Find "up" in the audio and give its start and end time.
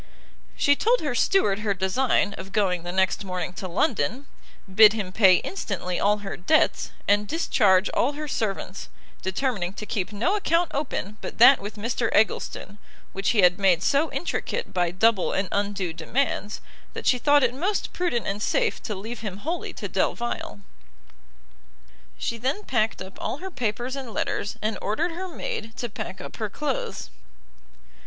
23.03-23.19, 26.19-26.37